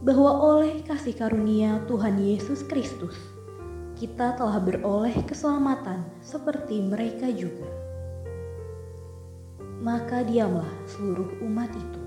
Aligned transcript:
bahwa 0.00 0.56
oleh 0.56 0.80
kasih 0.80 1.12
karunia 1.12 1.84
Tuhan 1.84 2.16
Yesus 2.16 2.64
Kristus, 2.64 3.20
kita 4.00 4.32
telah 4.40 4.56
beroleh 4.64 5.14
keselamatan 5.28 6.08
seperti 6.24 6.80
mereka 6.80 7.28
juga. 7.28 7.68
Maka 9.84 10.24
diamlah 10.24 10.72
seluruh 10.88 11.36
umat 11.44 11.68
itu 11.76 12.05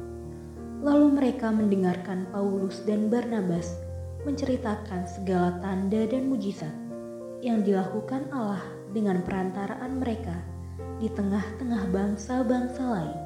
Lalu 0.80 1.12
mereka 1.12 1.52
mendengarkan 1.52 2.32
Paulus 2.32 2.88
dan 2.88 3.12
Barnabas 3.12 3.76
menceritakan 4.24 5.04
segala 5.04 5.60
tanda 5.60 6.08
dan 6.08 6.32
mujizat 6.32 6.72
yang 7.44 7.68
dilakukan 7.68 8.32
Allah 8.32 8.64
dengan 8.96 9.20
perantaraan 9.20 10.00
mereka 10.00 10.40
di 11.04 11.12
tengah-tengah 11.12 11.84
bangsa-bangsa 11.92 12.84
lain. 12.84 13.20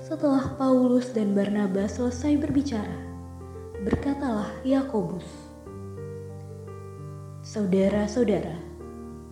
Setelah 0.00 0.56
Paulus 0.60 1.12
dan 1.16 1.32
Barnabas 1.32 1.96
selesai 1.96 2.36
berbicara, 2.36 3.00
berkatalah 3.80 4.52
Yakobus, 4.64 5.24
"Saudara-saudara, 7.40 8.56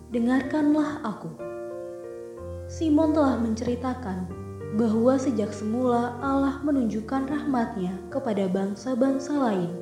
dengarkanlah 0.09 1.05
aku. 1.05 1.29
Simon 2.69 3.13
telah 3.13 3.37
menceritakan 3.41 4.48
bahwa 4.79 5.19
sejak 5.19 5.51
semula 5.51 6.15
Allah 6.23 6.63
menunjukkan 6.63 7.27
rahmatnya 7.27 7.99
kepada 8.07 8.47
bangsa-bangsa 8.47 9.35
lain, 9.35 9.75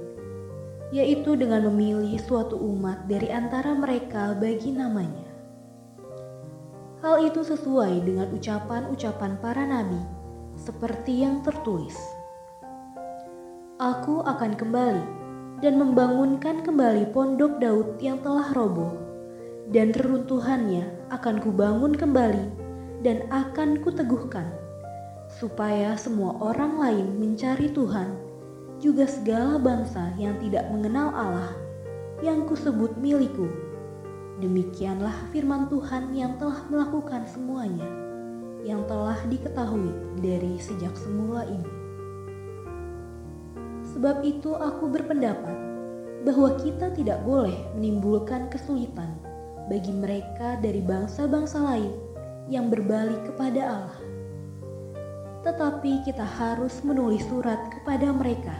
yaitu 0.89 1.37
dengan 1.37 1.69
memilih 1.69 2.17
suatu 2.25 2.57
umat 2.57 3.05
dari 3.05 3.29
antara 3.29 3.77
mereka 3.77 4.33
bagi 4.33 4.73
namanya. 4.73 5.29
Hal 7.05 7.29
itu 7.29 7.45
sesuai 7.45 8.09
dengan 8.09 8.33
ucapan-ucapan 8.33 9.37
para 9.37 9.69
nabi, 9.69 10.01
seperti 10.57 11.21
yang 11.21 11.45
tertulis. 11.45 11.93
Aku 13.77 14.25
akan 14.25 14.57
kembali 14.57 15.05
dan 15.61 15.77
membangunkan 15.77 16.65
kembali 16.65 17.13
pondok 17.13 17.61
Daud 17.61 18.01
yang 18.01 18.17
telah 18.25 18.49
roboh, 18.57 18.97
dan 19.69 19.93
reruntuhannya 19.93 20.89
akan 21.13 21.37
kubangun 21.37 21.93
kembali 21.93 22.49
dan 23.05 23.29
akan 23.29 23.77
kuteguhkan 23.85 24.49
supaya 25.37 25.93
semua 25.93 26.33
orang 26.41 26.81
lain 26.81 27.07
mencari 27.21 27.69
Tuhan, 27.69 28.09
juga 28.81 29.05
segala 29.05 29.61
bangsa 29.61 30.09
yang 30.17 30.33
tidak 30.41 30.65
mengenal 30.73 31.13
Allah, 31.13 31.53
yang 32.25 32.49
kusebut 32.49 32.97
milikku. 32.97 33.45
Demikianlah 34.41 35.13
firman 35.29 35.69
Tuhan 35.69 36.13
yang 36.17 36.41
telah 36.41 36.65
melakukan 36.73 37.29
semuanya, 37.29 37.85
yang 38.65 38.81
telah 38.89 39.17
diketahui 39.29 39.93
dari 40.25 40.57
sejak 40.57 40.93
semula 40.97 41.45
ini. 41.45 41.73
Sebab 43.93 44.25
itu 44.25 44.57
aku 44.57 44.89
berpendapat 44.89 45.53
bahwa 46.25 46.57
kita 46.65 46.93
tidak 46.97 47.21
boleh 47.21 47.55
menimbulkan 47.77 48.49
kesulitan 48.49 49.13
bagi 49.69 49.93
mereka 49.93 50.57
dari 50.57 50.81
bangsa-bangsa 50.81 51.61
lain 51.61 51.93
yang 52.49 52.73
berbalik 52.73 53.21
kepada 53.25 53.61
Allah 53.63 54.06
tetapi 55.47 56.03
kita 56.03 56.27
harus 56.27 56.83
menulis 56.83 57.23
surat 57.23 57.71
kepada 57.71 58.11
mereka 58.11 58.51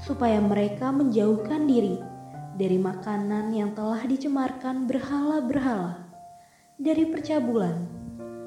supaya 0.00 0.40
mereka 0.40 0.88
menjauhkan 0.88 1.68
diri 1.68 2.00
dari 2.56 2.80
makanan 2.80 3.52
yang 3.52 3.76
telah 3.76 4.00
dicemarkan 4.08 4.88
berhala-berhala, 4.88 6.00
dari 6.80 7.04
percabulan, 7.12 7.84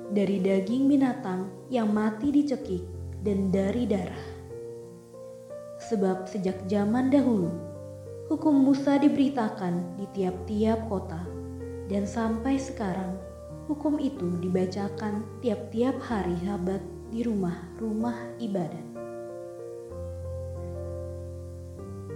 dari 0.09 0.41
daging 0.41 0.89
binatang 0.89 1.47
yang 1.69 1.93
mati 1.93 2.33
dicekik, 2.33 2.81
dan 3.21 3.53
dari 3.53 3.85
darah. 3.85 4.25
Sebab 5.85 6.25
sejak 6.27 6.65
zaman 6.65 7.13
dahulu, 7.13 7.53
hukum 8.25 8.57
Musa 8.57 8.97
diberitakan 8.97 10.01
di 10.01 10.09
tiap-tiap 10.17 10.89
kota, 10.89 11.21
dan 11.87 12.09
sampai 12.09 12.57
sekarang 12.57 13.15
hukum 13.69 14.01
itu 14.01 14.41
dibacakan 14.41 15.23
tiap-tiap 15.45 15.95
hari 16.03 16.35
sabat 16.43 16.83
di 17.11 17.27
rumah-rumah 17.27 18.39
ibadat. 18.39 18.87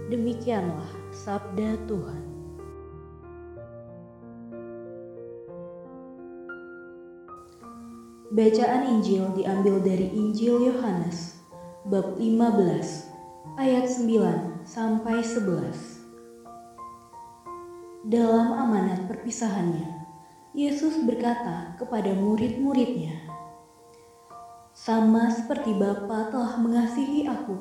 Demikianlah 0.08 0.88
sabda 1.12 1.76
Tuhan. 1.84 2.24
Bacaan 8.32 8.82
Injil 8.96 9.36
diambil 9.36 9.84
dari 9.84 10.08
Injil 10.16 10.72
Yohanes 10.72 11.36
bab 11.86 12.18
15 12.18 13.60
ayat 13.60 13.86
9 13.86 14.66
sampai 14.66 15.22
11. 15.22 15.96
Dalam 18.06 18.54
amanat 18.54 19.10
perpisahannya, 19.10 20.06
Yesus 20.54 21.02
berkata 21.02 21.74
kepada 21.74 22.14
murid-muridnya, 22.14 23.25
sama 24.86 25.26
seperti 25.34 25.74
Bapa 25.74 26.30
telah 26.30 26.62
mengasihi 26.62 27.26
aku, 27.26 27.58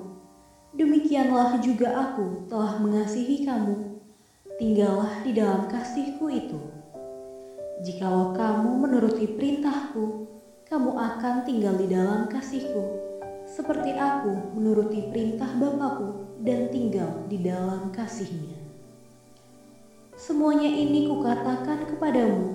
demikianlah 0.78 1.58
juga 1.58 1.90
aku 1.98 2.46
telah 2.46 2.78
mengasihi 2.78 3.42
kamu. 3.42 3.98
Tinggallah 4.62 5.26
di 5.26 5.34
dalam 5.34 5.66
kasihku 5.66 6.30
itu. 6.30 6.62
Jikalau 7.82 8.38
kamu 8.38 8.78
menuruti 8.78 9.26
perintahku, 9.26 10.30
kamu 10.70 10.94
akan 10.94 11.50
tinggal 11.50 11.74
di 11.82 11.90
dalam 11.90 12.30
kasihku, 12.30 12.94
seperti 13.50 13.98
aku 13.98 14.54
menuruti 14.54 15.10
perintah 15.10 15.50
Bapakku 15.58 16.30
dan 16.46 16.70
tinggal 16.70 17.26
di 17.26 17.42
dalam 17.42 17.90
kasihnya. 17.90 18.62
Semuanya 20.14 20.70
ini 20.70 21.10
kukatakan 21.10 21.90
kepadamu, 21.90 22.54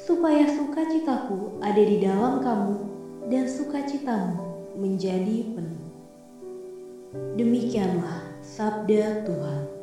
supaya 0.00 0.48
sukacitaku 0.48 1.60
ada 1.60 1.82
di 1.84 2.00
dalam 2.00 2.40
kamu 2.40 2.87
dan 3.28 3.44
sukacitamu 3.44 4.72
menjadi 4.76 5.52
penuh. 5.52 5.88
Demikianlah 7.36 8.24
Sabda 8.40 9.24
Tuhan. 9.24 9.77